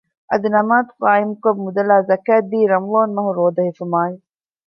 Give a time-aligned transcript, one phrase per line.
[0.29, 4.15] އަދި ނަމާދު ޤާއިމުކޮށް މުދަލު ޒަކާތް ދީ ރަމަޟާން މަހު ރޯދަ ހިފުުމާއި